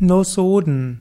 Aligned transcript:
Nosoden. 0.00 1.00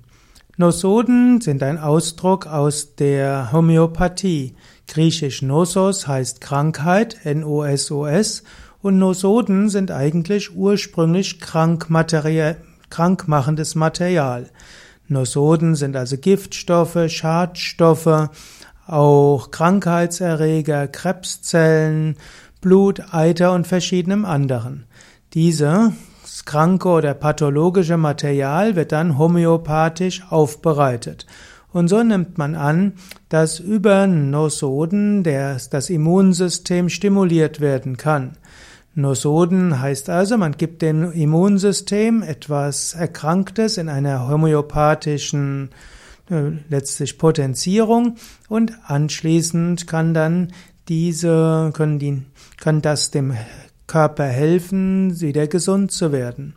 Nosoden 0.57 1.39
sind 1.39 1.61
ein 1.61 1.77
Ausdruck 1.77 2.47
aus 2.47 2.96
der 2.96 3.51
Homöopathie. 3.51 4.55
Griechisch 4.88 5.43
Nosos 5.43 6.08
heißt 6.08 6.42
Krankheit, 6.42 7.23
N-O-S-O-S, 7.23 8.44
und 8.81 8.97
Nosoden 8.97 9.70
sind 9.70 9.91
eigentlich 9.91 10.55
ursprünglich 10.55 11.39
krankmachendes 11.39 13.75
Material. 13.75 14.50
Nosoden 15.07 15.75
sind 15.75 15.95
also 15.95 16.18
Giftstoffe, 16.18 17.07
Schadstoffe, 17.07 18.32
auch 18.88 19.52
Krankheitserreger, 19.52 20.88
Krebszellen, 20.88 22.16
Blut, 22.61 23.14
Eiter 23.14 23.54
und 23.54 23.68
verschiedenem 23.68 24.25
anderen. 24.25 24.88
Diese 25.36 25.93
kranke 26.46 26.89
oder 26.89 27.14
pathologische 27.14 27.98
Material 27.98 28.76
wird 28.76 28.91
dann 28.91 29.18
homöopathisch 29.18 30.23
aufbereitet. 30.30 31.26
Und 31.73 31.90
so 31.90 32.02
nimmt 32.02 32.38
man 32.38 32.55
an, 32.55 32.94
dass 33.30 33.59
über 33.59 34.08
Nosoden 34.08 35.23
das 35.23 35.90
Immunsystem 35.90 36.90
stimuliert 36.90 37.59
werden 37.59 37.98
kann. 37.98 38.38
Nosoden 38.95 39.80
heißt 39.80 40.09
also, 40.09 40.38
man 40.38 40.53
gibt 40.53 40.81
dem 40.81 41.12
Immunsystem 41.12 42.23
etwas 42.23 42.95
Erkranktes 42.95 43.78
in 43.78 43.89
einer 43.89 44.28
homöopathischen 44.28 45.70
äh, 46.31 46.53
letztlich 46.67 47.20
Potenzierung 47.20 48.16
und 48.50 48.73
anschließend 48.86 49.86
kann 49.86 50.16
dann 50.16 50.52
diese, 50.88 51.70
können 51.73 52.00
die, 52.00 52.23
kann 52.59 52.81
das 52.81 53.12
dem 53.12 53.34
Körper 53.88 54.26
helfen, 54.26 55.20
wieder 55.22 55.48
gesund 55.48 55.91
zu 55.91 56.12
werden. 56.12 56.54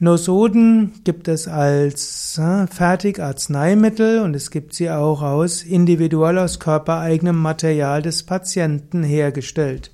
Nosoden 0.00 0.92
gibt 1.02 1.26
es 1.26 1.48
als 1.48 2.38
äh, 2.38 2.68
Fertigarzneimittel 2.68 4.20
und 4.20 4.34
es 4.34 4.52
gibt 4.52 4.72
sie 4.72 4.90
auch 4.90 5.22
aus 5.22 5.62
individuell 5.64 6.38
aus 6.38 6.60
körpereigenem 6.60 7.36
Material 7.36 8.00
des 8.00 8.22
Patienten 8.22 9.02
hergestellt. 9.02 9.90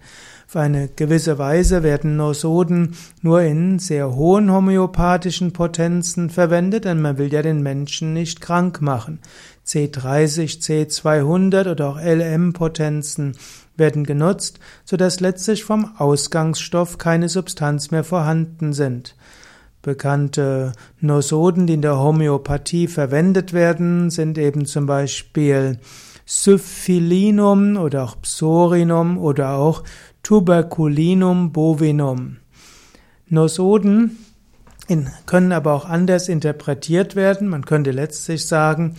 Auf 0.46 0.56
eine 0.56 0.88
gewisse 0.94 1.38
Weise 1.38 1.82
werden 1.82 2.16
Nosoden 2.16 2.94
nur 3.22 3.40
in 3.40 3.78
sehr 3.78 4.14
hohen 4.14 4.52
homöopathischen 4.52 5.52
Potenzen 5.52 6.28
verwendet, 6.28 6.84
denn 6.84 7.00
man 7.00 7.16
will 7.16 7.32
ja 7.32 7.40
den 7.40 7.62
Menschen 7.62 8.12
nicht 8.12 8.42
krank 8.42 8.82
machen. 8.82 9.20
C30, 9.66 10.60
C200 10.60 11.70
oder 11.70 11.88
auch 11.90 12.00
LM-Potenzen 12.00 13.36
werden 13.76 14.04
genutzt, 14.04 14.60
sodass 14.84 15.20
letztlich 15.20 15.64
vom 15.64 15.96
Ausgangsstoff 15.98 16.98
keine 16.98 17.28
Substanz 17.28 17.90
mehr 17.90 18.04
vorhanden 18.04 18.72
sind. 18.72 19.16
Bekannte 19.82 20.72
Nosoden, 21.00 21.66
die 21.66 21.74
in 21.74 21.82
der 21.82 21.98
Homöopathie 21.98 22.86
verwendet 22.86 23.52
werden, 23.52 24.10
sind 24.10 24.38
eben 24.38 24.64
zum 24.64 24.86
Beispiel 24.86 25.78
Syphilinum 26.24 27.76
oder 27.76 28.04
auch 28.04 28.20
Psorinum 28.22 29.18
oder 29.18 29.56
auch 29.56 29.84
Tuberculinum 30.22 31.52
bovinum. 31.52 32.38
Nosoden 33.28 34.18
können 35.26 35.52
aber 35.52 35.72
auch 35.72 35.84
anders 35.84 36.28
interpretiert 36.28 37.16
werden. 37.16 37.48
Man 37.48 37.64
könnte 37.64 37.90
letztlich 37.90 38.46
sagen, 38.46 38.96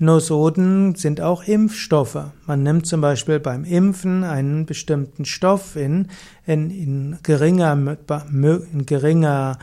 Nosoden 0.00 0.94
sind 0.94 1.20
auch 1.20 1.42
Impfstoffe. 1.42 2.30
Man 2.46 2.62
nimmt 2.62 2.86
zum 2.86 3.00
Beispiel 3.00 3.40
beim 3.40 3.64
Impfen 3.64 4.22
einen 4.22 4.64
bestimmten 4.64 5.24
Stoff 5.24 5.74
in, 5.74 6.06
in, 6.46 6.70
in 6.70 7.18
geringer, 7.24 7.72
in 7.72 8.86
geringer, 8.86 9.58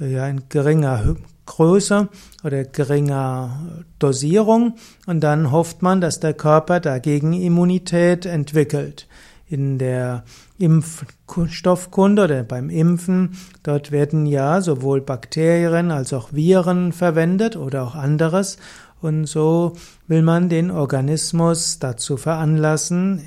ja, 0.00 0.26
in 0.26 0.48
geringer 0.48 1.16
Größe 1.46 2.08
oder 2.44 2.64
geringer 2.64 3.84
Dosierung 3.98 4.74
und 5.06 5.20
dann 5.20 5.52
hofft 5.52 5.82
man, 5.82 6.00
dass 6.00 6.18
der 6.18 6.34
Körper 6.34 6.80
dagegen 6.80 7.32
Immunität 7.32 8.26
entwickelt. 8.26 9.06
In 9.52 9.76
der 9.76 10.24
Impfstoffkunde 10.56 12.24
oder 12.24 12.42
beim 12.42 12.70
Impfen, 12.70 13.36
dort 13.62 13.92
werden 13.92 14.24
ja 14.24 14.62
sowohl 14.62 15.02
Bakterien 15.02 15.90
als 15.90 16.14
auch 16.14 16.32
Viren 16.32 16.92
verwendet 16.92 17.56
oder 17.56 17.82
auch 17.82 17.94
anderes 17.94 18.56
und 19.02 19.26
so 19.26 19.74
will 20.06 20.22
man 20.22 20.48
den 20.48 20.70
Organismus 20.70 21.80
dazu 21.80 22.16
veranlassen, 22.16 23.20